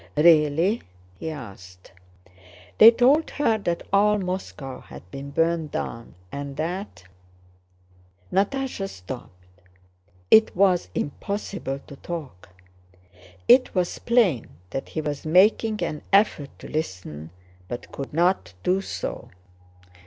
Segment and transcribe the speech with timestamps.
[0.17, 0.81] "Really?"
[1.19, 1.91] he asked.
[2.79, 7.03] "They told her that all Moscow has been burned down, and that..."
[8.33, 9.61] Natásha stopped.
[10.31, 12.49] It was impossible to talk.
[13.47, 17.29] It was plain that he was making an effort to listen,
[17.67, 19.29] but could not do so.